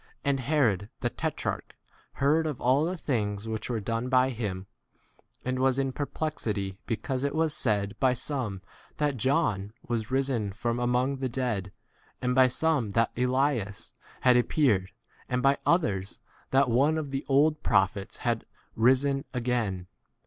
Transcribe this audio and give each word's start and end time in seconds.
And 0.25 0.39
Herod 0.39 0.89
the 1.01 1.11
tetrarch 1.11 1.75
heard 2.13 2.47
of 2.47 2.59
all 2.59 2.85
the 2.85 2.97
things 2.97 3.47
which 3.47 3.69
were 3.69 3.79
done 3.79 4.09
by 4.09 4.31
him, 4.31 4.65
and 5.45 5.59
was 5.59 5.77
in 5.77 5.91
perplexity 5.91 6.79
because 6.87 7.23
it 7.23 7.35
was 7.35 7.53
said 7.53 7.95
by 7.99 8.15
some 8.15 8.63
that 8.97 9.15
John 9.17 9.73
was 9.87 10.09
risen 10.09 10.53
from 10.53 10.79
among 10.79 11.17
[the] 11.17 11.27
8 11.27 11.31
dead, 11.33 11.71
and 12.19 12.33
by 12.33 12.47
some 12.47 12.89
that 12.97 13.11
Elias 13.15 13.93
had 14.21 14.35
appeared, 14.37 14.89
and 15.29 15.43
by 15.43 15.59
others 15.67 16.17
that 16.49 16.65
oneJ 16.65 16.97
of 16.97 17.11
the 17.11 17.23
old 17.29 17.61
prophets 17.61 18.17
had 18.25 18.47
risen 18.75 19.17
9 19.17 19.25
again. 19.35 19.87